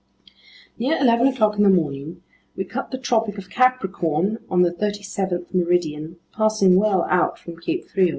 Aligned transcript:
Near 0.79 0.97
eleven 0.99 1.27
o'clock 1.27 1.57
in 1.57 1.63
the 1.63 1.69
morning, 1.69 2.23
we 2.55 2.63
cut 2.63 2.89
the 2.89 2.97
Tropic 2.97 3.37
of 3.37 3.51
Capricorn 3.51 4.39
on 4.49 4.63
the 4.63 4.71
37th 4.71 5.53
meridian, 5.53 6.17
passing 6.35 6.75
well 6.77 7.03
out 7.07 7.37
from 7.37 7.57
Cape 7.57 7.87
Frio. 7.87 8.09